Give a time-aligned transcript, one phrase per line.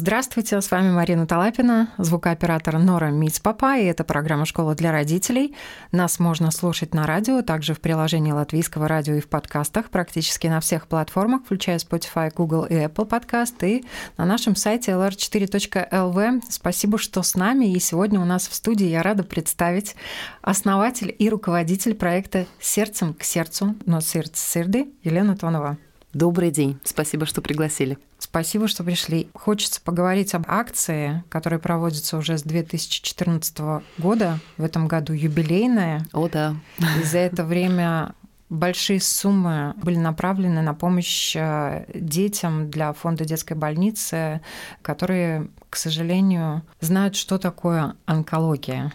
[0.00, 5.54] Здравствуйте, с вами Марина Талапина, звукооператор Нора Миц Папа, и это программа «Школа для родителей».
[5.92, 10.60] Нас можно слушать на радио, также в приложении Латвийского радио и в подкастах, практически на
[10.60, 13.84] всех платформах, включая Spotify, Google и Apple подкаст, и
[14.16, 16.44] на нашем сайте lr4.lv.
[16.48, 19.96] Спасибо, что с нами, и сегодня у нас в студии я рада представить
[20.40, 25.76] основатель и руководитель проекта «Сердцем к сердцу», но сердце сырды Елена Тонова.
[26.12, 27.96] Добрый день, спасибо, что пригласили.
[28.18, 29.28] Спасибо, что пришли.
[29.32, 34.40] Хочется поговорить об акции, которая проводится уже с 2014 года.
[34.56, 36.04] В этом году юбилейная.
[36.12, 36.56] О, да.
[37.00, 38.14] И за это время
[38.48, 44.40] большие суммы были направлены на помощь э, детям для фонда детской больницы,
[44.82, 48.92] которые, к сожалению, знают, что такое онкология.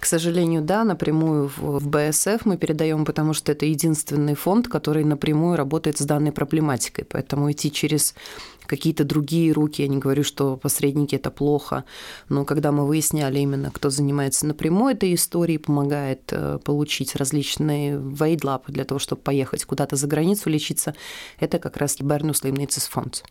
[0.00, 5.56] К сожалению, да, напрямую в БСФ мы передаем, потому что это единственный фонд, который напрямую
[5.56, 7.04] работает с данной проблематикой.
[7.04, 8.14] Поэтому идти через
[8.66, 11.84] какие-то другие руки, я не говорю, что посредники это плохо,
[12.30, 18.72] но когда мы выясняли именно, кто занимается напрямую этой историей, помогает э, получить различные вейдлапы
[18.72, 20.94] для того, чтобы поехать куда-то за границу лечиться,
[21.40, 23.24] это как раз Бернус Леймницес фонд.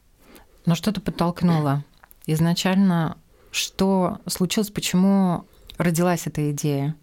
[0.67, 1.83] Но что-то подтолкнуло.
[2.27, 3.17] Изначально
[3.51, 5.45] что случилось, почему
[5.79, 6.95] родилась эта идея?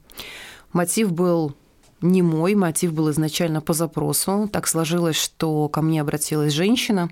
[0.72, 1.54] Мотив был
[2.00, 4.48] не мой, мотив был изначально по запросу.
[4.52, 7.10] Так сложилось, что ко мне обратилась женщина,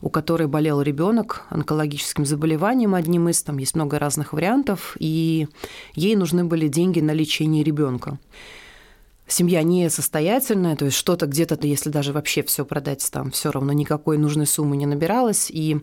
[0.00, 5.48] у которой болел ребенок онкологическим заболеванием одним из, там есть много разных вариантов, и
[5.94, 8.18] ей нужны были деньги на лечение ребенка.
[9.26, 13.72] Семья не состоятельная, то есть что-то где-то, если даже вообще все продать, там все равно
[13.72, 15.80] никакой нужной суммы не набиралось, и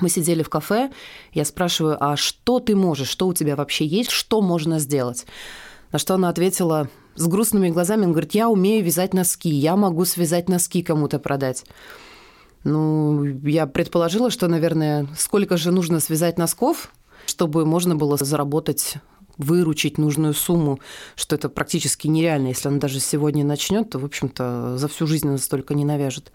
[0.00, 0.90] мы сидели в кафе,
[1.32, 5.26] я спрашиваю, а что ты можешь, что у тебя вообще есть, что можно сделать?
[5.92, 10.04] На что она ответила с грустными глазами, он говорит, я умею вязать носки, я могу
[10.04, 11.64] связать носки кому-то продать.
[12.64, 16.90] Ну, я предположила, что, наверное, сколько же нужно связать носков,
[17.26, 18.96] чтобы можно было заработать
[19.38, 20.80] выручить нужную сумму,
[21.16, 22.48] что это практически нереально.
[22.48, 26.32] Если она даже сегодня начнет, то, в общем-то, за всю жизнь она столько не навяжет.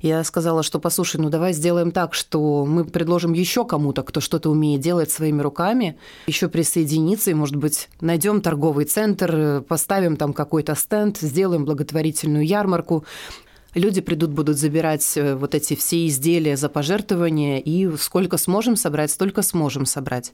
[0.00, 4.50] Я сказала, что послушай, ну давай сделаем так, что мы предложим еще кому-то, кто что-то
[4.50, 10.74] умеет делать своими руками, еще присоединиться, и, может быть, найдем торговый центр, поставим там какой-то
[10.74, 13.04] стенд, сделаем благотворительную ярмарку,
[13.74, 19.10] люди придут, будут забирать э, вот эти все изделия за пожертвования, и сколько сможем собрать,
[19.10, 20.32] столько сможем собрать.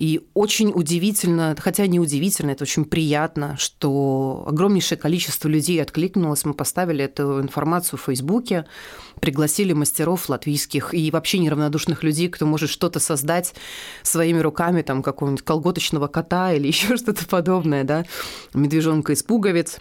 [0.00, 6.46] И очень удивительно, хотя не удивительно, это очень приятно, что огромнейшее количество людей откликнулось.
[6.46, 8.64] Мы поставили эту информацию в Фейсбуке,
[9.20, 13.54] пригласили мастеров латвийских и вообще неравнодушных людей, кто может что-то создать
[14.02, 18.06] своими руками, там какого-нибудь колготочного кота или еще что-то подобное, да,
[18.54, 19.80] медвежонка из пуговиц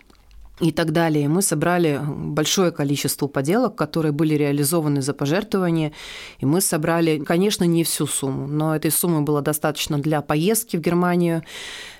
[0.59, 1.27] и так далее.
[1.29, 5.93] Мы собрали большое количество поделок, которые были реализованы за пожертвования,
[6.39, 10.81] и мы собрали, конечно, не всю сумму, но этой суммы было достаточно для поездки в
[10.81, 11.43] Германию.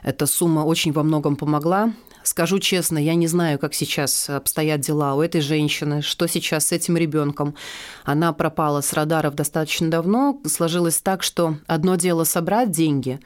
[0.04, 1.94] Эта сумма очень во многом помогла.
[2.24, 6.72] Скажу честно, я не знаю, как сейчас обстоят дела у этой женщины, что сейчас с
[6.74, 7.56] этим ребенком.
[8.04, 10.40] Она пропала с радаров достаточно давно.
[10.46, 13.20] Сложилось так, что одно дело собрать деньги,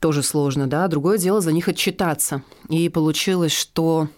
[0.00, 2.42] тоже сложно, да, другое дело за них отчитаться.
[2.68, 4.08] И получилось, что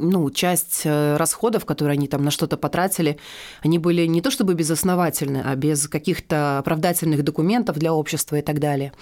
[0.00, 3.18] ну, часть э, расходов, которые они там на что-то потратили,
[3.62, 8.58] они были не то чтобы безосновательны, а без каких-то оправдательных документов для общества и так
[8.58, 8.92] далее.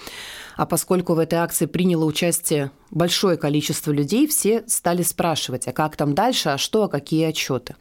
[0.55, 5.95] А поскольку в этой акции приняло участие большое количество людей, все стали спрашивать, а как
[5.95, 7.75] там дальше, а что, а какие отчеты.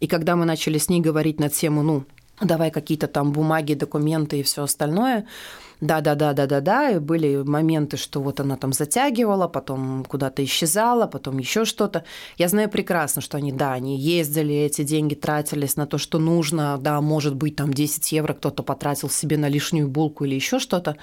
[0.00, 2.04] И когда мы начали с ней говорить на тему, ну,
[2.40, 5.26] давай какие-то там бумаги, документы и все остальное,
[5.80, 12.04] да-да-да-да-да-да, и были моменты, что вот она там затягивала, потом куда-то исчезала, потом еще что-то.
[12.38, 16.78] Я знаю прекрасно, что они, да, они ездили, эти деньги тратились на то, что нужно,
[16.80, 20.96] да, может быть, там 10 евро кто-то потратил себе на лишнюю булку или еще что-то,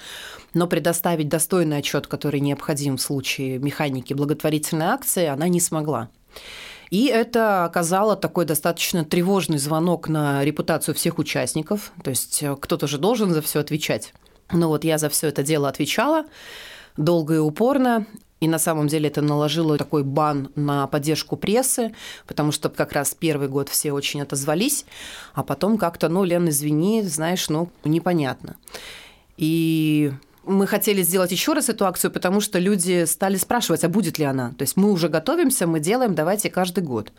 [0.54, 6.08] но предоставить достойный отчет, который необходим в случае механики благотворительной акции, она не смогла.
[6.90, 11.92] И это оказало такой достаточно тревожный звонок на репутацию всех участников.
[12.02, 14.12] То есть э, кто-то же должен за все отвечать.
[14.52, 16.24] Ну вот я за все это дело отвечала
[16.96, 18.06] долго и упорно.
[18.40, 21.94] И на самом деле это наложило такой бан на поддержку прессы,
[22.26, 24.86] потому что как раз первый год все очень отозвались,
[25.34, 28.56] а потом как-то, ну, Лен, извини, знаешь, ну, непонятно.
[29.36, 30.10] И
[30.44, 34.24] мы хотели сделать еще раз эту акцию, потому что люди стали спрашивать, а будет ли
[34.24, 34.50] она.
[34.58, 37.12] То есть мы уже готовимся, мы делаем, давайте каждый год.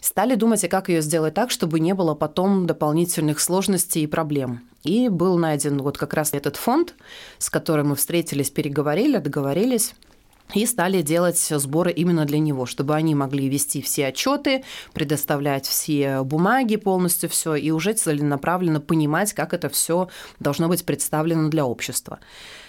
[0.00, 4.60] Стали думать, а как ее сделать так, чтобы не было потом дополнительных сложностей и проблем.
[4.84, 6.94] И был найден вот как раз этот фонд,
[7.38, 9.94] с которым мы встретились, переговорили, договорились
[10.54, 16.22] и стали делать сборы именно для него, чтобы они могли вести все отчеты, предоставлять все
[16.22, 20.08] бумаги полностью все и уже целенаправленно понимать, как это все
[20.38, 22.20] должно быть представлено для общества.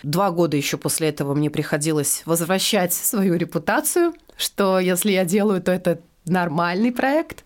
[0.03, 5.71] Два года еще после этого мне приходилось возвращать свою репутацию, что если я делаю, то
[5.71, 7.43] это нормальный проект.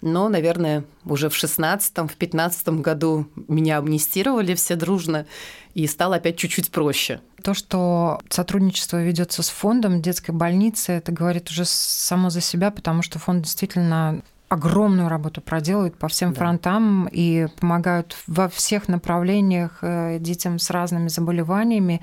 [0.00, 5.26] Но, наверное, уже в 16-м, в 15 году меня амнистировали все дружно,
[5.74, 7.20] и стало опять чуть-чуть проще.
[7.42, 13.02] То, что сотрудничество ведется с фондом детской больницы, это говорит уже само за себя, потому
[13.02, 16.38] что фонд действительно огромную работу проделывают по всем да.
[16.38, 22.00] фронтам и помогают во всех направлениях э, детям с разными заболеваниями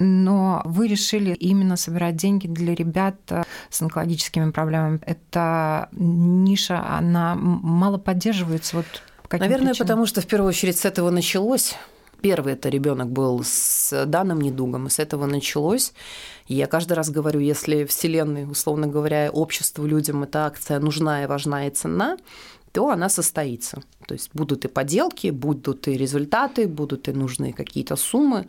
[0.00, 4.98] но вы решили именно собирать деньги для ребят э, с онкологическими проблемами.
[5.04, 8.76] Эта ниша, она мало поддерживается.
[8.76, 8.86] Вот
[9.30, 9.86] Наверное, причинам?
[9.86, 11.76] потому что в первую очередь с этого началось.
[12.22, 15.92] Первый это ребенок был с данным недугом, и с этого началось.
[16.48, 21.26] И я каждый раз говорю, если Вселенной, условно говоря, обществу, людям эта акция нужна и
[21.26, 22.18] важна и ценна,
[22.72, 23.82] то она состоится.
[24.06, 28.46] То есть будут и поделки, будут и результаты, будут и нужные какие-то суммы.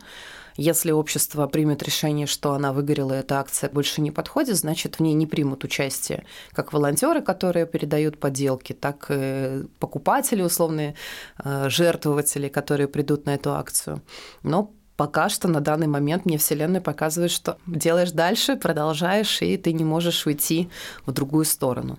[0.56, 5.14] Если общество примет решение, что она выгорела, эта акция больше не подходит, значит, в ней
[5.14, 10.94] не примут участие как волонтеры, которые передают поделки, так и покупатели, условные
[11.42, 14.02] э, жертвователи, которые придут на эту акцию.
[14.42, 19.72] Но пока что на данный момент мне Вселенная показывает, что делаешь дальше, продолжаешь, и ты
[19.72, 20.70] не можешь уйти
[21.06, 21.98] в другую сторону.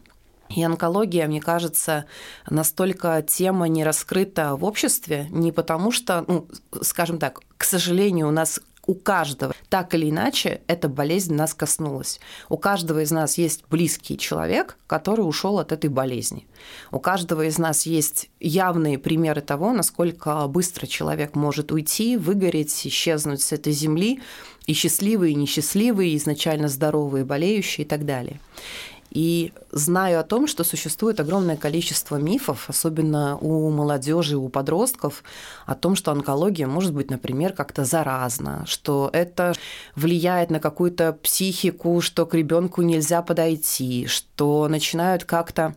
[0.56, 2.06] И онкология, мне кажется,
[2.50, 6.48] настолько тема не раскрыта в обществе, не потому что, ну,
[6.82, 12.20] скажем так, к сожалению, у нас у каждого, так или иначе, эта болезнь нас коснулась.
[12.50, 16.48] У каждого из нас есть близкий человек, который ушел от этой болезни.
[16.92, 23.42] У каждого из нас есть явные примеры того, насколько быстро человек может уйти, выгореть, исчезнуть
[23.42, 24.22] с этой земли,
[24.66, 28.40] и счастливые, и несчастливые, изначально здоровые, болеющие и так далее.
[29.14, 35.24] И знаю о том, что существует огромное количество мифов, особенно у молодежи, у подростков,
[35.68, 39.54] о том, что онкология может быть, например, как-то заразна, что это
[39.96, 45.76] влияет на какую-то психику, что к ребенку нельзя подойти, что начинают как-то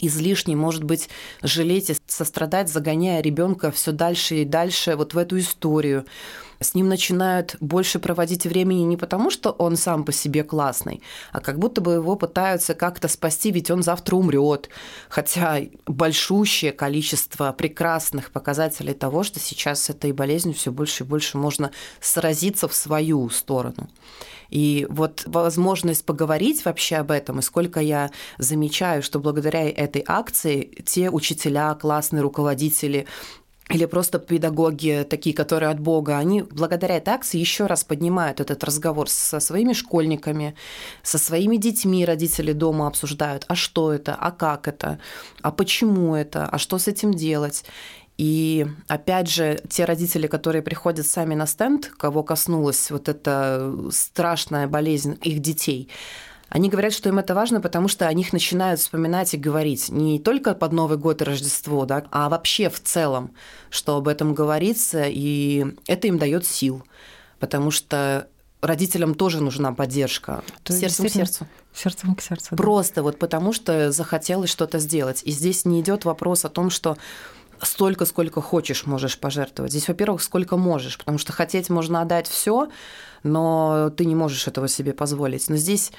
[0.00, 1.10] излишне, может быть,
[1.42, 6.06] жалеть и сострадать, загоняя ребенка все дальше и дальше вот в эту историю
[6.60, 11.40] с ним начинают больше проводить времени не потому, что он сам по себе классный, а
[11.40, 14.68] как будто бы его пытаются как-то спасти, ведь он завтра умрет.
[15.08, 21.38] Хотя большущее количество прекрасных показателей того, что сейчас с этой болезнью все больше и больше
[21.38, 21.70] можно
[22.00, 23.88] сразиться в свою сторону.
[24.48, 30.82] И вот возможность поговорить вообще об этом, и сколько я замечаю, что благодаря этой акции
[30.84, 33.06] те учителя, классные руководители,
[33.68, 38.62] или просто педагоги, такие, которые от Бога, они благодаря этой акции еще раз поднимают этот
[38.62, 40.54] разговор со своими школьниками,
[41.02, 45.00] со своими детьми, родители дома обсуждают, а что это, а как это,
[45.42, 47.64] а почему это, а что с этим делать.
[48.18, 54.68] И опять же, те родители, которые приходят сами на стенд, кого коснулась вот эта страшная
[54.68, 55.90] болезнь их детей,
[56.48, 60.18] они говорят, что им это важно, потому что о них начинают вспоминать и говорить не
[60.18, 63.32] только под Новый год и Рождество, да, а вообще в целом,
[63.70, 66.84] что об этом говорится, и это им дает сил,
[67.40, 68.28] потому что
[68.60, 70.42] родителям тоже нужна поддержка.
[70.62, 71.46] То сердцем к сердцу.
[71.74, 72.48] Сердцем к сердцу.
[72.52, 72.56] Да.
[72.56, 75.22] Просто вот потому что захотелось что-то сделать.
[75.24, 76.96] И здесь не идет вопрос о том, что
[77.60, 79.72] столько, сколько хочешь, можешь пожертвовать.
[79.72, 82.68] Здесь, во-первых, сколько можешь, потому что хотеть можно отдать все,
[83.22, 85.48] но ты не можешь этого себе позволить.
[85.48, 85.92] Но здесь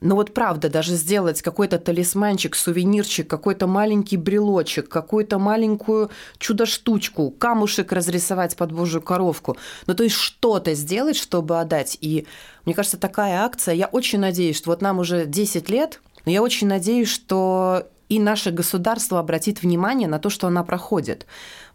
[0.00, 7.92] но вот правда, даже сделать какой-то талисманчик, сувенирчик, какой-то маленький брелочек, какую-то маленькую чудо-штучку, камушек
[7.92, 9.56] разрисовать под божью коровку.
[9.86, 11.98] Ну, то есть что-то сделать, чтобы отдать.
[12.00, 12.26] И
[12.64, 16.42] мне кажется, такая акция, я очень надеюсь, что вот нам уже 10 лет, но я
[16.42, 21.26] очень надеюсь, что и наше государство обратит внимание на то, что она проходит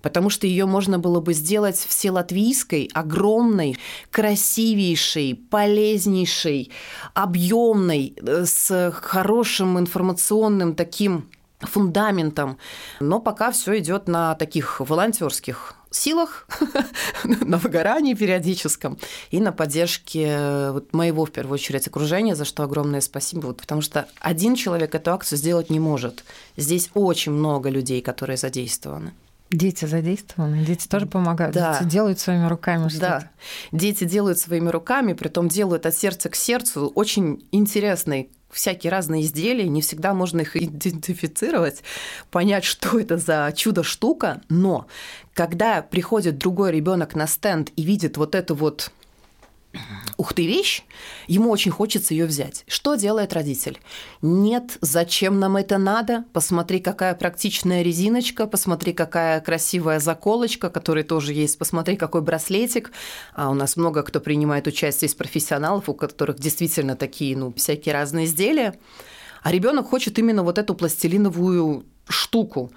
[0.04, 3.80] потому что ее можно было бы сделать вселатвийской, огромной,
[4.12, 6.70] красивейшей, полезнейшей,
[7.16, 11.30] объемной, э, с хорошим информационным таким
[11.62, 12.58] фундаментом.
[13.00, 16.48] Но пока все идет на таких волонтерских силах,
[17.24, 18.98] на выгорании периодическом
[19.32, 23.58] и на поддержке э, вот моего, в первую очередь, окружения, за что огромное спасибо, вот,
[23.62, 26.26] потому что один человек эту акцию сделать не может.
[26.58, 29.14] Здесь очень много людей, которые задействованы.
[29.54, 31.78] Дети задействованы, дети тоже помогают, да.
[31.78, 33.00] дети делают своими руками что-то.
[33.02, 33.32] Да,
[33.72, 39.24] дети делают своими руками, при том делают от сердца к сердцу очень интересный всякие разные
[39.24, 41.84] изделия, не всегда можно их идентифицировать,
[42.32, 44.88] понять, что это за чудо-штука, но
[45.34, 48.92] когда приходит другой ребенок на стенд и видит вот эту вот
[50.18, 50.84] ух ты, вещь,
[51.28, 52.64] ему очень хочется ее взять.
[52.68, 53.80] Что делает родитель?
[54.22, 56.26] Нет, зачем нам это надо?
[56.34, 62.92] Посмотри, какая практичная резиночка, посмотри, какая красивая заколочка, которая тоже есть, посмотри, какой браслетик.
[63.34, 67.94] А у нас много кто принимает участие из профессионалов, у которых действительно такие, ну, всякие
[67.94, 68.76] разные изделия.
[69.42, 72.72] А ребенок хочет именно вот эту пластилиновую штуку.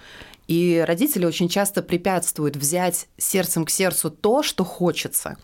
[0.48, 5.36] И родители очень часто препятствуют взять сердцем к сердцу то, что хочется.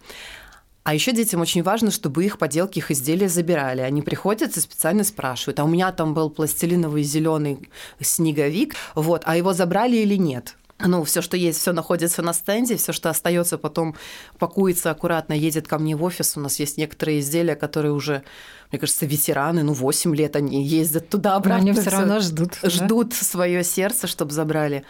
[0.84, 3.82] А еще детям очень важно, чтобы их поделки, их изделия забирали.
[3.82, 7.68] Они приходят и специально спрашивают, а у меня там был пластилиновый зеленый
[8.00, 10.56] снеговик, вот, а его забрали или нет?
[10.88, 13.94] ну, все, что есть, все находится на стенде, все, что остается, потом
[14.38, 16.36] пакуется аккуратно, едет ко мне в офис.
[16.36, 18.22] У нас есть некоторые изделия, которые уже,
[18.70, 21.64] мне кажется, ветераны, ну, 8 лет они ездят туда-обратно.
[21.64, 22.58] Но они все равно ждут.
[22.62, 23.16] Ждут да?
[23.16, 24.84] свое сердце, чтобы забрали.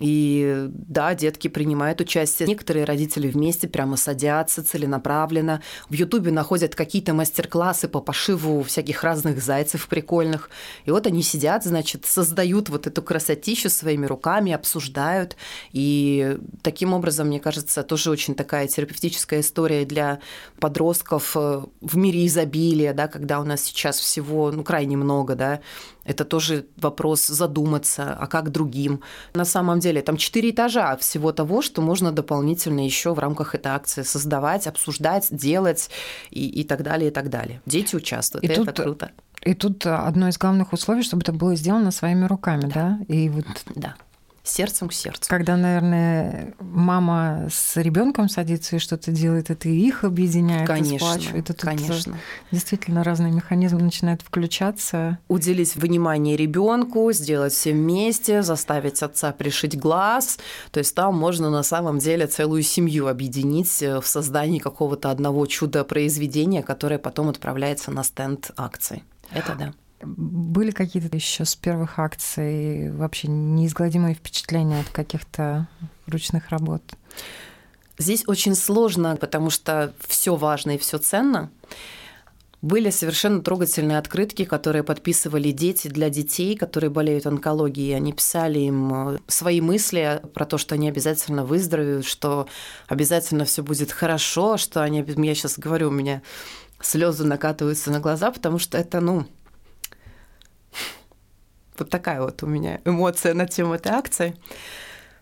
[0.00, 2.48] И да, детки принимают участие.
[2.48, 5.62] Некоторые родители вместе прямо садятся целенаправленно.
[5.88, 10.50] В Ютубе находят какие-то мастер-классы по пошиву всяких разных зайцев прикольных.
[10.84, 15.36] И вот они сидят, значит, создают вот эту красотищу своими руками, обсуждают.
[15.72, 20.20] И таким образом, мне кажется, тоже очень такая терапевтическая история для
[20.58, 25.60] подростков э, в мире изобилия, да, когда у нас сейчас всего ну, крайне много, да,
[26.04, 29.00] это тоже вопрос задуматься, а как другим.
[29.34, 33.72] На самом деле там четыре этажа всего того, что можно дополнительно еще в рамках этой
[33.72, 35.90] акции создавать, обсуждать, делать
[36.30, 37.60] и, и так далее, и так далее.
[37.66, 38.84] Дети участвуют, и это тут...
[38.84, 39.10] круто.
[39.42, 42.98] И тут одно из главных условий, чтобы это было сделано своими руками, да?
[42.98, 43.14] да?
[43.14, 43.44] И вот
[43.74, 43.94] да
[44.44, 45.28] сердцем к сердцу.
[45.28, 50.98] Когда, наверное, мама с ребенком садится и что-то делает, это и их объединяет, конечно, и
[50.98, 51.50] сплачивает.
[51.50, 52.18] Это конечно.
[52.50, 55.18] Действительно, разные механизмы начинают включаться.
[55.28, 60.38] Уделить внимание ребенку, сделать все вместе, заставить отца пришить глаз.
[60.70, 65.46] То есть там можно на самом деле целую семью объединить э, в создании какого-то одного
[65.46, 69.02] чуда-произведения, которое потом отправляется на стенд акции.
[69.32, 69.72] Это да.
[70.04, 75.68] Были какие-то еще с первых акций вообще неизгладимые впечатления от каких-то
[76.06, 76.82] ручных работ?
[77.98, 81.50] Здесь очень сложно, потому что все важно и все ценно.
[82.64, 87.94] Были совершенно трогательные открытки, которые подписывали дети для детей, которые болеют онкологией.
[87.94, 92.48] Они писали им э, свои мысли про то, что они обязательно выздоровеют, что
[92.88, 95.04] обязательно все будет хорошо, что они...
[95.06, 96.22] Я сейчас говорю, у меня
[96.80, 99.26] слезы накатываются на глаза, потому что это, ну,
[101.78, 104.36] вот такая вот у меня эмоция на тему этой акции.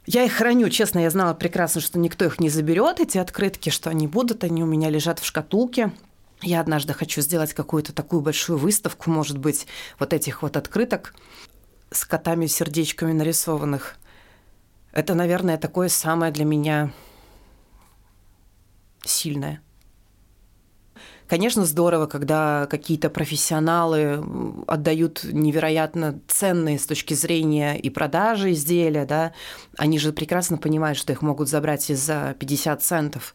[0.05, 3.91] Я их храню, честно, я знала прекрасно, что никто их не заберет, эти открытки, что
[3.91, 5.93] они будут, они у меня лежат в шкатулке.
[6.41, 9.69] Я однажды хочу сделать какую-то такую большую выставку, может быть,
[10.01, 11.15] вот этих вот открыток
[11.93, 13.97] с котами-сердечками нарисованных.
[14.91, 16.93] Это, наверное, такое самое для меня
[19.05, 19.63] сильное.
[21.33, 24.23] Конечно, здорово, когда какие-то профессионалы
[24.67, 29.33] отдают невероятно ценные с точки зрения и продажи изделия, да,
[29.79, 33.35] они же прекрасно понимают, что их могут забрать и за 50 центов.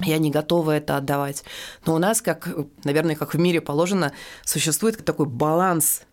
[0.00, 1.44] Я не готова это отдавать.
[1.84, 2.48] Но у нас, как,
[2.84, 6.04] наверное, как в мире положено, существует такой баланс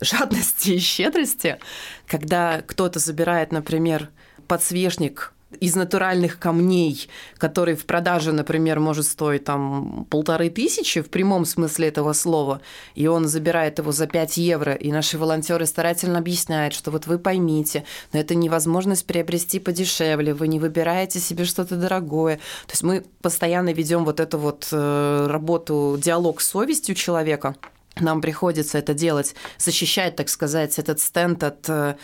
[0.00, 1.60] жадности и щедрости,
[2.08, 4.10] когда кто-то забирает, например,
[4.48, 11.44] подсвечник из натуральных камней, который в продаже, например, может стоить там полторы тысячи в прямом
[11.44, 12.60] смысле этого слова,
[12.94, 17.18] и он забирает его за 5 евро, и наши волонтеры старательно объясняют, что вот вы
[17.18, 22.36] поймите, но это невозможность приобрести подешевле, вы не выбираете себе что-то дорогое.
[22.66, 27.56] То есть мы постоянно ведем вот эту вот э, работу, диалог с совестью человека,
[27.98, 31.96] нам приходится это делать, защищать, так сказать, этот стенд от э,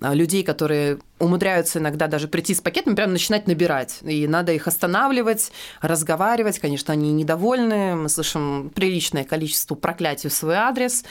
[0.00, 3.98] людей, которые умудряются иногда даже прийти с пакетом, прям начинать набирать.
[4.02, 5.50] И надо их останавливать,
[5.80, 6.58] разговаривать.
[6.58, 11.04] Конечно, они недовольны, мы слышим приличное количество проклятий в свой адрес.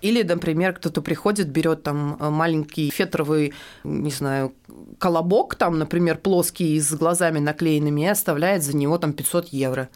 [0.00, 4.54] Или, например, кто-то приходит, берет там маленький фетровый, не знаю,
[4.98, 9.88] колобок, там, например, плоский с глазами наклеенными, и оставляет за него там 500 евро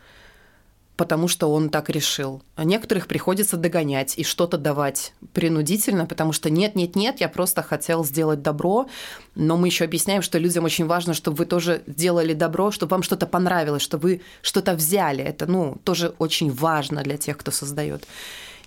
[0.96, 2.42] потому что он так решил.
[2.54, 7.62] А некоторых приходится догонять и что-то давать принудительно, потому что нет, нет, нет, я просто
[7.62, 8.86] хотел сделать добро,
[9.34, 13.02] но мы еще объясняем, что людям очень важно, чтобы вы тоже делали добро, чтобы вам
[13.02, 15.22] что-то понравилось, чтобы вы что-то взяли.
[15.22, 18.06] Это, ну, тоже очень важно для тех, кто создает.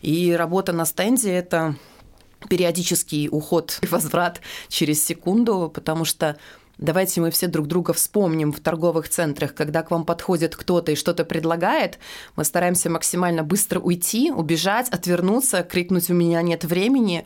[0.01, 1.75] И работа на стенде– это
[2.47, 6.37] периодический уход и возврат через секунду, потому что
[6.79, 10.95] Давайте мы все друг друга вспомним в торговых центрах, когда к вам подходит кто-то и
[10.95, 11.99] что-то предлагает,
[12.37, 17.25] мы стараемся максимально быстро уйти, убежать, отвернуться, крикнуть «у меня нет времени»,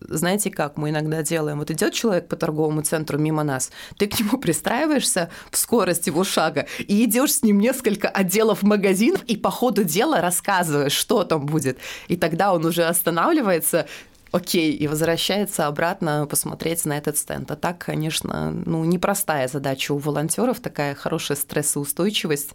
[0.00, 1.58] знаете, как мы иногда делаем?
[1.58, 6.24] Вот идет человек по торговому центру мимо нас, ты к нему пристраиваешься в скорость его
[6.24, 11.46] шага и идешь с ним несколько отделов магазинов и по ходу дела рассказываешь, что там
[11.46, 11.78] будет.
[12.08, 13.86] И тогда он уже останавливается,
[14.32, 17.50] окей, и возвращается обратно посмотреть на этот стенд.
[17.50, 22.50] А так, конечно, ну, непростая задача у волонтеров, такая хорошая стрессоустойчивость.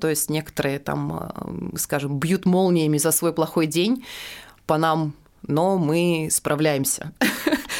[0.00, 1.30] То есть некоторые там,
[1.72, 4.04] э, скажем, бьют молниями за свой плохой день,
[4.66, 5.14] по нам
[5.46, 7.12] но мы справляемся.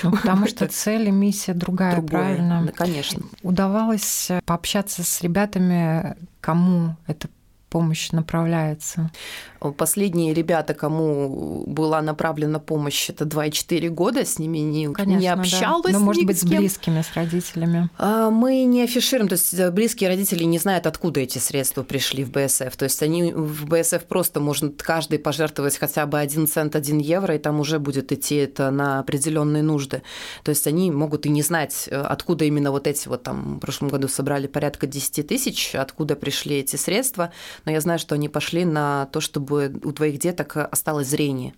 [0.03, 2.63] Ну, потому что цель и миссия другая, Другое, правильно?
[2.67, 3.23] Да, конечно.
[3.43, 7.29] Удавалось пообщаться с ребятами, кому это
[7.75, 9.11] помощь направляется?
[9.77, 15.93] Последние ребята, кому была направлена помощь, это 2,4 года, с ними не, Конечно, не общалась.
[15.93, 15.99] Да.
[15.99, 17.89] Но, может быть, с близкими, с родителями.
[17.99, 22.23] А, мы не афишируем, то есть э, близкие родители не знают, откуда эти средства пришли
[22.23, 22.77] в БСФ.
[22.77, 27.35] То есть они в БСФ просто может каждый пожертвовать хотя бы один цент, один евро,
[27.35, 30.03] и там уже будет идти это на определенные нужды.
[30.45, 33.59] То есть они могут и не знать, э, откуда именно вот эти вот там в
[33.61, 37.33] прошлом году собрали порядка 10 тысяч, откуда пришли эти средства
[37.65, 41.55] но я знаю, что они пошли на то, чтобы у твоих деток осталось зрение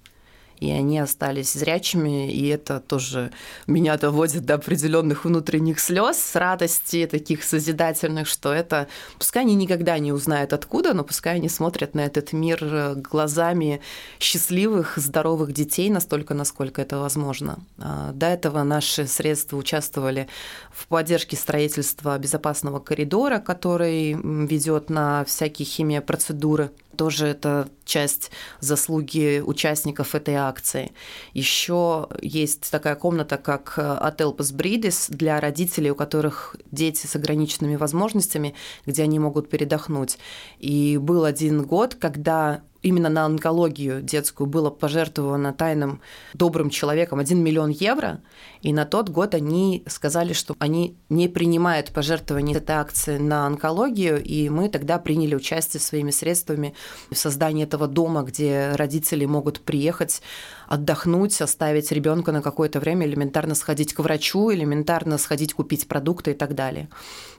[0.60, 3.30] и они остались зрячими, и это тоже
[3.66, 10.12] меня доводит до определенных внутренних слез, радости таких созидательных, что это, пускай они никогда не
[10.12, 13.80] узнают откуда, но пускай они смотрят на этот мир э, глазами
[14.18, 17.58] счастливых, здоровых детей настолько, насколько это возможно.
[17.78, 20.28] А, до этого наши средства участвовали
[20.70, 24.14] в поддержке строительства безопасного коридора, который
[24.46, 30.92] ведет на всякие химия-процедуры тоже это часть заслуги участников этой акции.
[31.34, 38.54] Еще есть такая комната, как отель Пасбридис для родителей, у которых дети с ограниченными возможностями,
[38.86, 40.18] где они могут передохнуть.
[40.58, 46.00] И был один год, когда именно на онкологию детскую было пожертвовано тайным
[46.34, 48.20] добрым человеком 1 миллион евро,
[48.62, 54.22] и на тот год они сказали, что они не принимают пожертвования этой акции на онкологию,
[54.22, 56.74] и мы тогда приняли участие своими средствами
[57.10, 60.22] в создании этого дома, где родители могут приехать,
[60.68, 66.34] отдохнуть, оставить ребенка на какое-то время, элементарно сходить к врачу, элементарно сходить купить продукты и
[66.34, 66.88] так далее.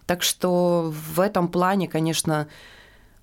[0.06, 2.48] Так что в этом плане, конечно,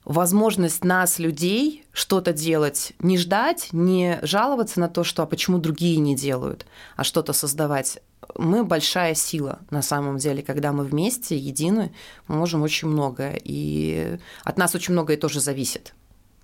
[0.04, 5.98] возможность нас, людей, что-то делать, не ждать, не жаловаться на то, что а почему другие
[5.98, 8.00] не делают, а что-то создавать.
[8.36, 11.92] Мы большая сила на самом деле, когда мы вместе, едины,
[12.26, 13.40] мы можем очень многое.
[13.42, 15.94] И от нас очень многое тоже зависит.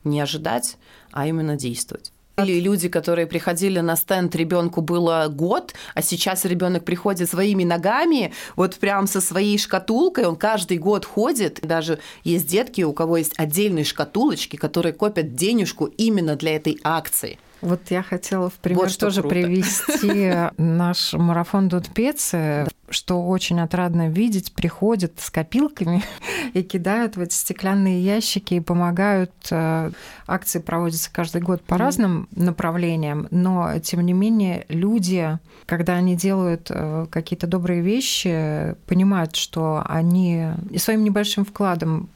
[0.04, 0.76] Не ожидать,
[1.10, 2.12] а именно действовать.
[2.44, 8.32] Или люди, которые приходили на стенд, ребенку было год, а сейчас ребенок приходит своими ногами,
[8.56, 11.60] вот прям со своей шкатулкой, он каждый год ходит.
[11.62, 17.38] Даже есть детки, у кого есть отдельные шкатулочки, которые копят денежку именно для этой акции.
[17.60, 19.34] Вот я хотела в пример вот тоже круто.
[19.34, 26.02] привести наш марафон Дудпецы, что очень отрадно видеть, приходят с копилками
[26.54, 29.32] и кидают в эти стеклянные ящики и помогают.
[29.50, 29.90] Э,
[30.26, 36.68] акции проводятся каждый год по разным направлениям, но тем не менее люди, когда они делают
[36.70, 42.08] э, какие-то добрые вещи, понимают, что они своим небольшим вкладом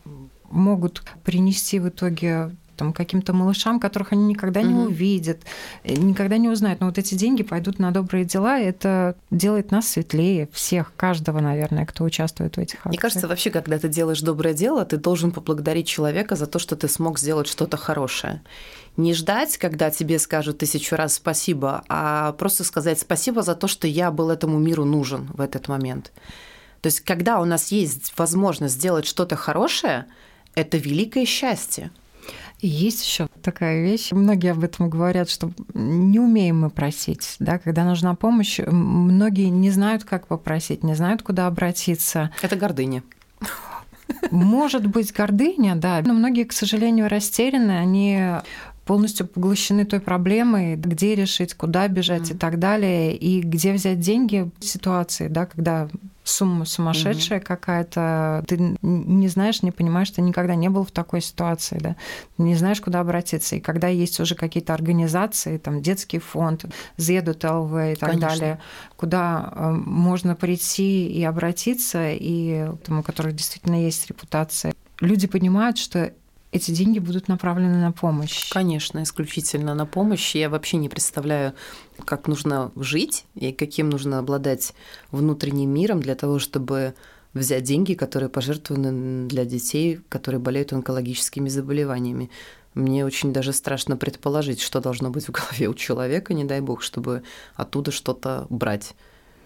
[0.51, 4.69] могут принести в итоге там, каким-то малышам, которых они никогда угу.
[4.69, 5.39] не увидят,
[5.83, 6.81] э, никогда не узнают.
[6.81, 11.41] Но вот эти деньги пойдут на добрые дела, и это делает нас светлее, всех, каждого,
[11.41, 12.93] наверное, кто участвует в этих акциях.
[12.93, 16.77] Мне кажется, вообще, когда ты делаешь доброе дело, ты должен поблагодарить человека за то, что
[16.77, 18.43] ты смог сделать что-то хорошее.
[18.97, 23.89] Не ждать, когда тебе скажут тысячу раз спасибо, а просто сказать спасибо за то, что
[23.89, 26.13] я был этому миру нужен в этот момент.
[26.81, 30.07] То есть, когда у нас есть возможность сделать что-то хорошее,
[30.55, 31.91] это великое счастье.
[32.67, 37.85] Есть еще такая вещь, многие об этом говорят, что не умеем мы просить, да, когда
[37.85, 42.31] нужна помощь, многие не знают, как попросить, не знают, куда обратиться.
[42.41, 43.03] Это гордыня.
[44.31, 46.01] Может быть, гордыня, да.
[46.03, 48.19] Но многие, к сожалению, растеряны, они
[48.87, 52.37] полностью поглощены той проблемой, где решить, куда бежать mm-hmm.
[52.37, 55.89] и так далее, и где взять деньги в ситуации, да, когда
[56.25, 57.45] сумма сумасшедшая mm-hmm.
[57.45, 61.97] какая-то, ты не знаешь, не понимаешь, ты никогда не был в такой ситуации, да,
[62.39, 63.57] не знаешь, куда обратиться.
[63.57, 66.65] И когда есть уже какие-то организации, там детский фонд,
[66.97, 68.29] Зедут ЛВ и так Конечно.
[68.29, 68.61] далее,
[68.97, 75.77] куда э, можно прийти и обратиться, и там, у которых действительно есть репутация, люди понимают,
[75.77, 76.13] что
[76.55, 78.49] эти деньги будут направлены на помощь.
[78.53, 80.37] Конечно, исключительно на помощь.
[80.37, 81.55] Я вообще не представляю,
[82.05, 84.73] как нужно жить и каким нужно обладать
[85.11, 86.95] внутренним миром для того, чтобы
[87.33, 92.31] взять деньги, которые пожертвованы для детей, которые болеют онкологическими заболеваниями.
[92.75, 96.83] Мне очень даже страшно предположить, что должно быть в голове у человека, не дай бог,
[96.83, 97.25] чтобы
[97.57, 98.95] оттуда что-то брать.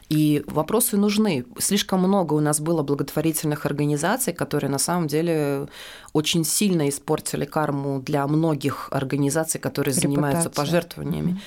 [0.09, 1.44] И вопросы нужны.
[1.59, 5.68] Слишком много у нас было благотворительных организаций, которые на самом деле
[6.14, 10.11] очень сильно испортили карму для многих организаций, которые Репутация.
[10.11, 11.40] занимаются пожертвованиями.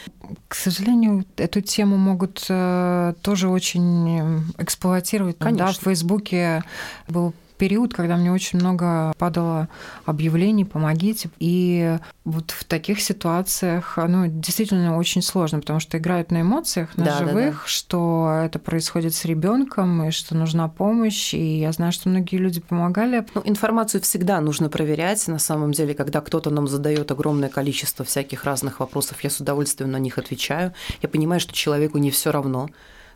[0.47, 5.37] К сожалению, эту тему могут э, тоже очень эксплуатировать.
[5.39, 5.67] Конечно.
[5.67, 6.63] Да, в Фейсбуке
[7.07, 9.69] был период, когда мне очень много падало
[10.05, 11.29] объявлений «помогите».
[11.37, 11.95] И
[12.25, 17.17] вот в таких ситуациях, ну, действительно очень сложно, потому что играют на эмоциях, на да,
[17.19, 17.57] живых, да, да.
[17.67, 21.35] что это происходит с ребенком и что нужна помощь.
[21.35, 23.27] И я знаю, что многие люди помогали.
[23.35, 25.27] Ну, информацию всегда нужно проверять.
[25.27, 29.91] На самом деле, когда кто-то нам задает огромное количество всяких разных вопросов, я с удовольствием
[29.91, 30.73] на них отвечаю.
[31.03, 32.69] Я понимаю, что человеку не все равно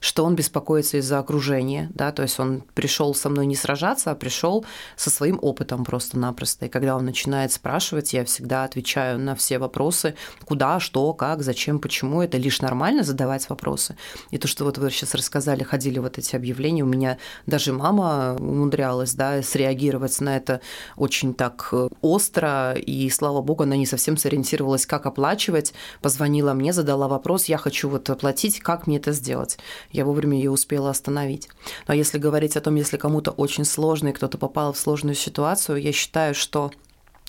[0.05, 4.15] что он беспокоится из-за окружения, да, то есть он пришел со мной не сражаться, а
[4.15, 4.63] пришел
[4.95, 6.67] со своим опытом просто-напросто.
[6.67, 10.13] И когда он начинает спрашивать, я всегда отвечаю на все вопросы,
[10.45, 12.21] куда, что, как, зачем, почему.
[12.21, 13.97] Это лишь нормально задавать вопросы.
[14.29, 18.35] И то, что вот вы сейчас рассказали, ходили вот эти объявления, у меня даже мама
[18.39, 20.61] умудрялась, да, среагировать на это
[20.97, 26.73] очень так э, остро, и, слава богу, она не совсем сориентировалась, как оплачивать, позвонила мне,
[26.73, 29.57] задала вопрос, я хочу вот оплатить, как мне это сделать
[29.95, 31.49] я вовремя ее успела остановить.
[31.87, 35.81] Но если говорить о том, если кому-то очень сложно и кто-то попал в сложную ситуацию,
[35.81, 36.71] я считаю, что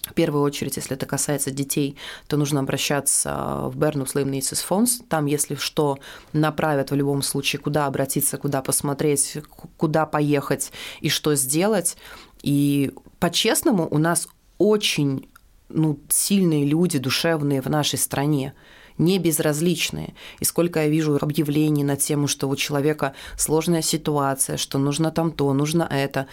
[0.03, 1.97] в первую очередь, если это касается детей,
[2.29, 5.01] то нужно обращаться в Бернус Леймницис Фондс.
[5.09, 5.99] Там, если что,
[6.33, 9.39] направят в любом случае, куда обратиться, куда посмотреть,
[9.77, 11.97] куда поехать и что сделать.
[12.43, 15.29] И по-честному, у нас очень
[15.69, 18.55] ну, сильные люди, душевные в нашей стране
[18.99, 20.15] не безразличные.
[20.41, 25.31] И сколько я вижу объявлений на тему, что у человека сложная ситуация, что нужно там
[25.31, 26.27] то, нужно это,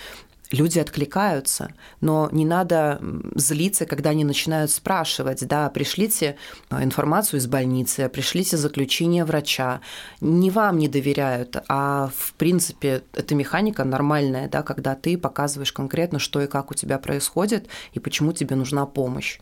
[0.53, 3.01] люди откликаются, но не надо
[3.35, 6.37] злиться, когда они начинают спрашивать, да, пришлите
[6.69, 9.81] а, информацию из больницы, пришлите заключение врача.
[10.21, 16.19] Не вам не доверяют, а в принципе эта механика нормальная, да, когда ты показываешь конкретно,
[16.19, 19.39] что и как у тебя происходит и почему тебе нужна помощь.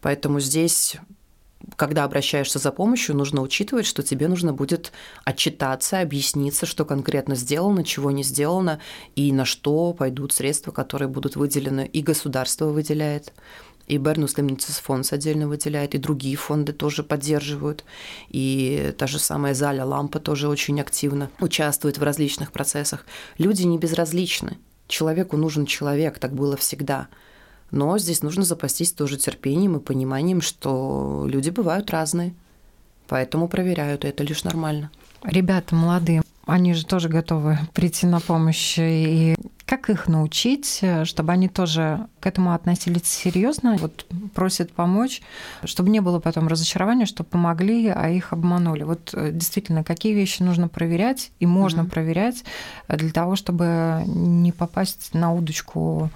[0.00, 0.96] Поэтому здесь
[1.76, 4.92] когда обращаешься за помощью, нужно учитывать, что тебе нужно будет
[5.24, 8.80] отчитаться, объясниться, что конкретно сделано, чего не сделано,
[9.16, 11.86] и на что пойдут средства, которые будут выделены.
[11.92, 13.32] И государство выделяет,
[13.86, 17.84] и Бернус Лемницис фонд отдельно выделяет, и другие фонды тоже поддерживают.
[18.28, 23.04] И та же самая Заля Лампа тоже очень активно участвует в различных процессах.
[23.38, 24.58] Люди не безразличны.
[24.86, 27.08] Человеку нужен человек, так было всегда–
[27.74, 32.32] но здесь нужно запастись тоже терпением и пониманием, что люди бывают разные.
[33.08, 34.90] Поэтому проверяют, и это лишь нормально.
[35.24, 38.76] Ребята молодые, они же тоже готовы прийти на помощь.
[38.78, 39.34] И
[39.66, 45.20] как их научить, чтобы они тоже к этому относились серьезно, вот просят помочь,
[45.64, 48.84] чтобы не было потом разочарования, что помогли, а их обманули.
[48.84, 51.90] Вот э, действительно, какие вещи нужно проверять и можно mm-hmm.
[51.90, 52.44] проверять
[52.88, 56.10] для того, чтобы не попасть на удочку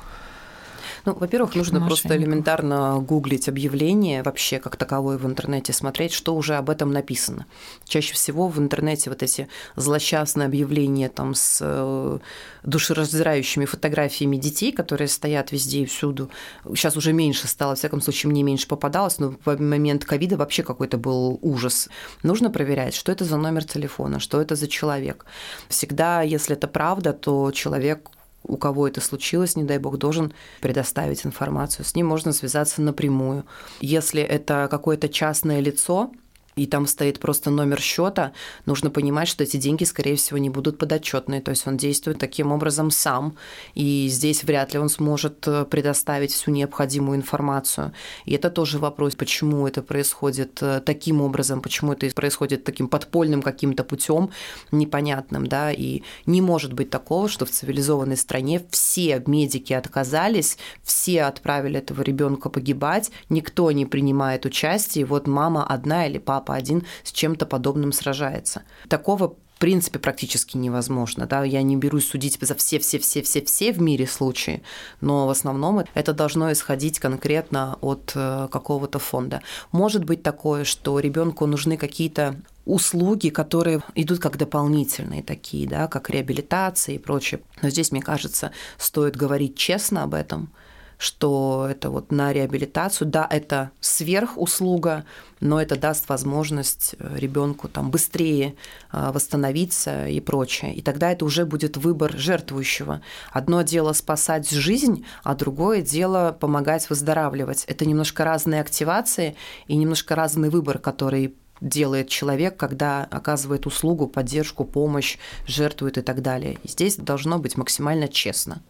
[1.09, 6.57] ну, во-первых, нужно просто элементарно гуглить объявления вообще как таковое в интернете, смотреть, что уже
[6.57, 7.47] об этом написано.
[7.85, 12.18] Чаще всего в интернете вот эти злосчастные объявления там с э,
[12.62, 16.29] душераздирающими фотографиями детей, которые стоят везде и всюду.
[16.75, 20.62] Сейчас уже меньше стало, во всяком случае, мне меньше попадалось, но в момент ковида вообще
[20.62, 21.88] какой-то был ужас.
[22.23, 25.25] Нужно проверять, что это за номер телефона, что это за человек.
[25.71, 28.11] Всегда, если это правда, то человек
[28.42, 31.85] у кого это случилось, не дай бог, должен предоставить информацию.
[31.85, 33.44] С ним можно связаться напрямую.
[33.81, 36.11] Если это какое-то частное лицо,
[36.59, 38.33] и там стоит просто номер счета,
[38.66, 41.40] нужно понимать, что эти деньги, скорее всего, не будут подотчетные.
[41.40, 43.37] То есть он действует таким образом сам,
[43.75, 47.92] и здесь вряд ли он сможет э, предоставить всю необходимую информацию.
[48.25, 53.42] И это тоже вопрос, почему это происходит э, таким образом, почему это происходит таким подпольным
[53.42, 54.31] каким-то путем
[54.73, 61.23] непонятным, да, и не может быть такого, что в цивилизованной стране все медики отказались, все
[61.23, 66.84] отправили этого ребенка погибать, никто не принимает участие, вот мама одна или папа папа один
[67.04, 68.62] с чем-то подобным сражается.
[68.88, 71.26] Такого в принципе практически невозможно.
[71.26, 71.44] Да?
[71.44, 74.62] Я не берусь судить за все-все-все-все-все в мире случаи,
[75.00, 79.42] но в основном это должно исходить конкретно от э, какого-то фонда.
[79.72, 86.11] Может быть такое, что ребенку нужны какие-то услуги, которые идут как дополнительные такие, да, как
[86.11, 87.40] реабилитация и прочее.
[87.62, 90.50] Но здесь, мне кажется, стоит говорить честно об этом,
[90.98, 93.08] что это вот на реабилитацию.
[93.08, 95.04] Да, это сверхуслуга,
[95.40, 98.56] но это даст возможность э, ребенку там быстрее
[98.92, 100.74] э, восстановиться и прочее.
[100.74, 103.00] И тогда это уже будет выбор жертвующего.
[103.32, 107.64] Одно дело спасать жизнь, а другое дело помогать выздоравливать.
[107.66, 109.37] Это немножко разные активации
[109.68, 116.22] и немножко разный выбор, который делает человек, когда оказывает услугу, поддержку, помощь, жертвует и так
[116.22, 116.58] далее.
[116.62, 118.62] И здесь должно быть максимально честно.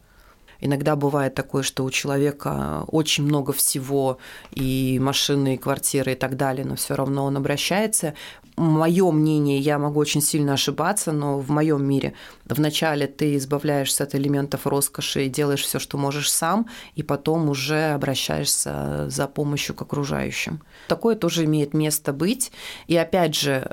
[0.60, 4.18] Иногда бывает такое, что у человека очень много всего,
[4.50, 8.14] и машины, и квартиры, и так далее, но все равно он обращается.
[8.56, 14.16] Мое мнение, я могу очень сильно ошибаться, но в моем мире вначале ты избавляешься от
[14.16, 16.66] элементов роскоши и делаешь все, что можешь сам,
[16.96, 20.60] и потом уже обращаешься за помощью к окружающим.
[20.88, 22.50] Такое тоже имеет место быть.
[22.88, 23.70] И опять же,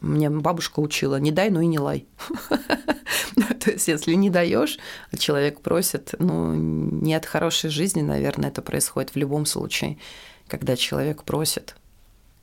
[0.00, 2.06] мне бабушка учила, не дай, ну и не лай.
[3.60, 4.78] То есть, если не даешь,
[5.18, 9.98] человек просит, ну, не от хорошей жизни, наверное, это происходит в любом случае.
[10.46, 11.76] Когда человек просит,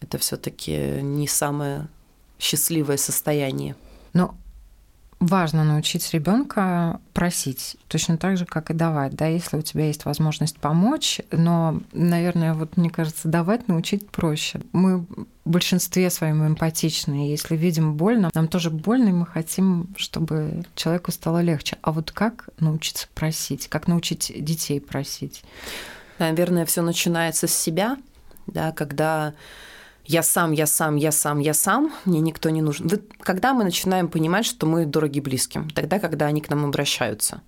[0.02, 1.88] это все-таки не самое
[2.40, 3.76] счастливое состояние.
[4.14, 4.36] Но
[5.22, 10.04] важно научить ребенка просить, точно так же, как и давать, да, если у тебя есть
[10.04, 14.62] возможность помочь, но, наверное, вот мне кажется, давать научить проще.
[14.74, 15.06] Мы в
[15.46, 21.42] большинстве своем эмпатичны, если видим больно, нам тоже больно, и мы хотим, чтобы человеку стало
[21.42, 21.78] легче.
[21.84, 25.44] А вот как научиться просить, как научить детей просить?
[26.18, 27.98] Наверное, все начинается с себя,
[28.48, 29.34] да, когда
[30.06, 32.90] я сам, я сам, я сам, я сам, мне никто не нужен.
[33.20, 35.70] Когда мы начинаем понимать, что мы дороги близким?
[35.70, 37.42] Тогда, когда они к нам обращаются,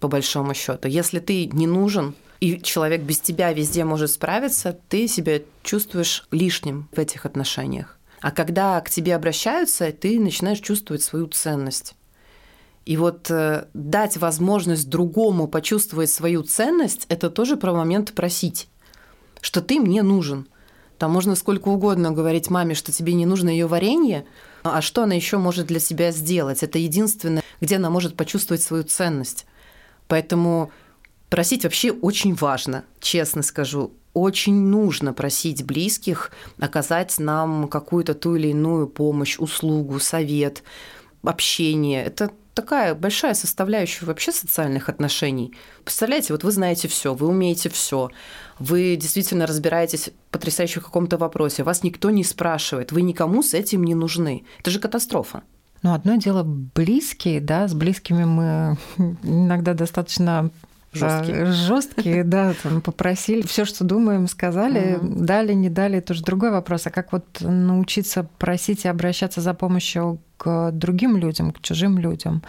[0.00, 0.88] по большому счету.
[0.88, 6.88] Если ты не нужен, и человек без тебя везде может справиться, ты себя чувствуешь лишним
[6.92, 7.98] в этих отношениях.
[8.20, 11.94] А когда к тебе обращаются, ты начинаешь чувствовать свою ценность.
[12.84, 18.68] И вот э, дать возможность другому почувствовать свою ценность, это тоже про момент просить,
[19.40, 20.48] что ты мне нужен.
[21.02, 24.24] Там можно сколько угодно говорить маме, что тебе не нужно ее варенье,
[24.62, 26.62] а что она еще может для себя сделать?
[26.62, 29.44] Это единственное, где она может почувствовать свою ценность.
[30.06, 30.70] Поэтому
[31.28, 33.94] просить вообще очень важно, честно скажу.
[34.14, 40.62] Очень нужно просить близких оказать нам какую-то ту или иную помощь, услугу, совет,
[41.24, 42.04] общение.
[42.04, 45.54] Это такая большая составляющая вообще социальных отношений.
[45.84, 48.10] Представляете, вот вы знаете все, вы умеете все,
[48.58, 53.84] вы действительно разбираетесь потрясающе в каком-то вопросе, вас никто не спрашивает, вы никому с этим
[53.84, 54.44] не нужны.
[54.60, 55.42] Это же катастрофа.
[55.82, 58.78] Ну, одно дело близкие, да, с близкими мы
[59.22, 60.50] иногда достаточно
[60.92, 61.46] жесткие.
[61.46, 65.24] Жесткие, да, там попросили, все, что думаем, сказали, угу.
[65.24, 66.86] дали, не дали, это уже другой вопрос.
[66.86, 72.42] А как вот научиться просить и обращаться за помощью к другим людям, к чужим людям.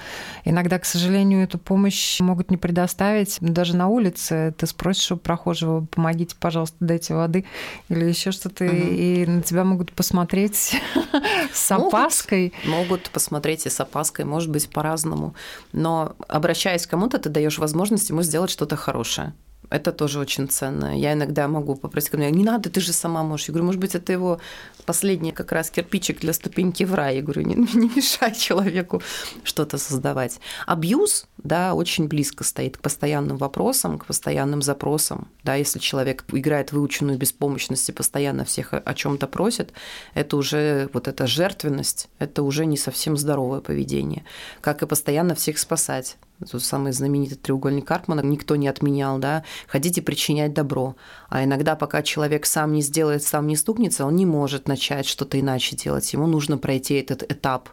[0.46, 3.38] Иногда, к сожалению, эту помощь могут не предоставить.
[3.40, 7.46] Даже на улице ты спросишь у прохожего, помогите, пожалуйста, дайте воды
[7.90, 8.74] или еще что-то, угу.
[8.74, 10.82] и на тебя могут посмотреть
[11.54, 12.52] с опаской.
[12.66, 15.36] Могут, посмотреть и с опаской, может быть, по-разному.
[15.72, 19.34] Но обращаясь к кому-то, ты даешь возможность ему сделать что-то хорошее.
[19.74, 20.96] Это тоже очень ценно.
[20.96, 23.48] Я иногда могу попросить ко мне, не надо, ты же сама можешь.
[23.48, 24.40] Я говорю, может быть, это его
[24.86, 27.16] последний как раз кирпичик для ступеньки в рай.
[27.16, 29.02] Я говорю, не, не мешай человеку
[29.44, 30.40] что-то создавать.
[30.68, 35.28] Абьюз, да, очень близко стоит к постоянным вопросам, к постоянным запросам.
[35.44, 39.74] Да, если человек играет выученную беспомощность и постоянно всех о чем то просит,
[40.14, 44.24] это уже вот эта жертвенность, это уже не совсем здоровое поведение.
[44.62, 46.18] Как и постоянно всех спасать
[46.50, 50.96] тот самый знаменитый треугольник Карпмана, никто не отменял, да, хотите причинять добро.
[51.34, 55.40] А иногда, пока человек сам не сделает, сам не стукнется, он не может начать что-то
[55.40, 56.14] иначе делать.
[56.14, 57.70] Ему нужно пройти этот этап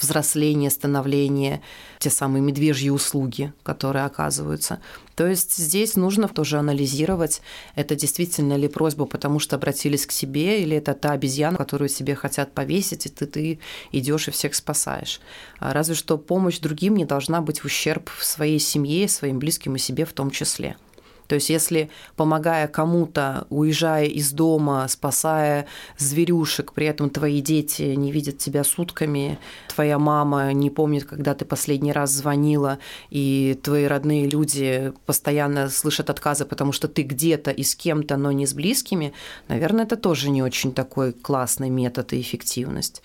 [0.00, 1.62] взросления, становления,
[2.00, 4.80] те самые медвежьи услуги, которые оказываются.
[5.14, 7.40] То есть здесь нужно тоже анализировать,
[7.76, 12.16] это действительно ли просьба, потому что обратились к себе, или это та обезьяна, которую себе
[12.16, 13.60] хотят повесить, и ты, ты
[13.92, 15.20] идешь и всех спасаешь.
[15.60, 19.78] А разве что помощь другим не должна быть в ущерб своей семье, своим близким и
[19.78, 20.76] себе в том числе.
[21.26, 25.66] То есть если помогая кому-то, уезжая из дома, спасая
[25.98, 31.44] зверюшек, при этом твои дети не видят тебя сутками, твоя мама не помнит, когда ты
[31.44, 32.78] последний раз звонила,
[33.10, 38.32] и твои родные люди постоянно слышат отказы, потому что ты где-то и с кем-то, но
[38.32, 39.12] не с близкими,
[39.48, 43.02] наверное, это тоже не очень такой классный метод и эффективность.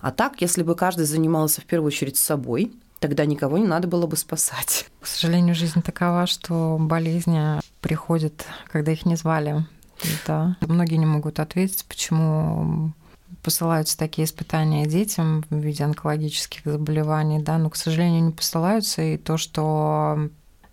[0.00, 2.72] А так, если бы каждый занимался в первую очередь собой,
[3.02, 4.86] тогда никого не надо было бы спасать.
[5.00, 9.66] К сожалению, жизнь такова, что болезни приходят, когда их не звали.
[10.26, 10.56] Да.
[10.60, 12.92] Многие не могут ответить, почему
[13.42, 19.18] посылаются такие испытания детям в виде онкологических заболеваний, да, но, к сожалению, не посылаются, и
[19.18, 20.28] то, что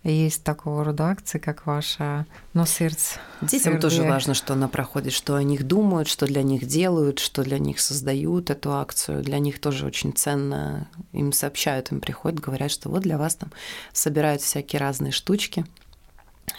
[0.08, 3.18] есть такого рода акции, как ваша «Но сердце».
[3.42, 3.80] Детям сердце.
[3.80, 7.58] тоже важно, что она проходит, что о них думают, что для них делают, что для
[7.58, 9.22] них создают эту акцию.
[9.22, 10.88] Для них тоже очень ценно.
[11.12, 13.50] Им сообщают, им приходят, говорят, что вот для вас там
[13.92, 15.66] собирают всякие разные штучки.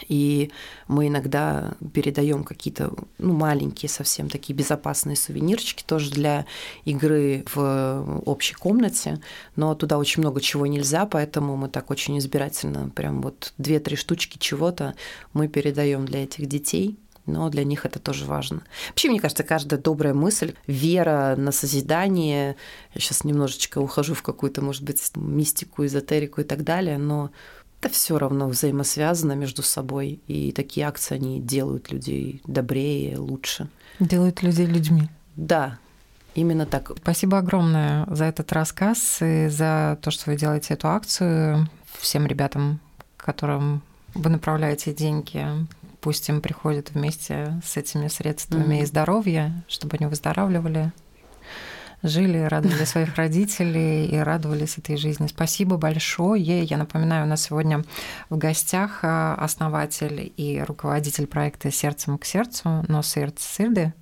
[0.08, 0.50] И
[0.88, 6.46] мы иногда передаем какие-то ну, маленькие, совсем такие безопасные сувенирчики тоже для
[6.84, 9.20] игры в общей комнате,
[9.56, 14.38] но туда очень много чего нельзя, поэтому мы так очень избирательно, прям вот две-три штучки
[14.38, 14.94] чего-то
[15.32, 18.62] мы передаем для этих детей но для них это тоже важно.
[18.88, 22.56] Вообще, мне кажется, каждая добрая мысль, вера на созидание,
[22.94, 27.30] я сейчас немножечко ухожу в какую-то, может быть, мистику, эзотерику и так далее, но
[27.82, 33.68] это все равно взаимосвязано между собой, и такие акции, они делают людей добрее, лучше.
[33.98, 35.08] Делают людей людьми.
[35.34, 35.78] Да,
[36.36, 36.92] именно так.
[36.96, 41.68] Спасибо огромное за этот рассказ и за то, что вы делаете эту акцию.
[41.98, 42.78] Всем ребятам,
[43.16, 43.82] которым
[44.14, 45.44] вы направляете деньги,
[46.00, 48.82] пусть им приходят вместе с этими средствами mm-hmm.
[48.82, 50.92] и здоровье, чтобы они выздоравливали,
[52.02, 55.26] жили, радовали своих родителей и радовались этой жизни.
[55.26, 56.62] Спасибо большое.
[56.62, 57.84] Я напоминаю, у нас сегодня
[58.30, 63.94] в гостях э, основатель и руководитель проекта «Сердцем к сердцу», но сердце сырды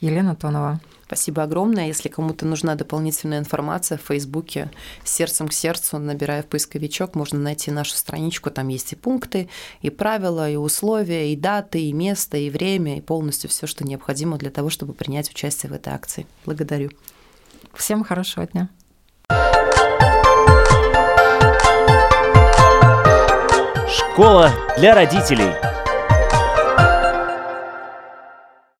[0.00, 0.80] Елена Тонова.
[1.06, 1.86] Спасибо огромное.
[1.86, 4.72] Если кому-то нужна дополнительная информация в Фейсбуке
[5.04, 8.50] «Сердцем к сердцу», набирая в поисковичок, можно найти нашу страничку.
[8.50, 9.48] Там есть и пункты,
[9.82, 14.36] и правила, и условия, и даты, и место, и время, и полностью все, что необходимо
[14.36, 16.26] для того, чтобы принять участие в этой акции.
[16.44, 16.90] Благодарю.
[17.76, 18.68] Всем хорошего дня.
[23.88, 25.52] Школа для родителей.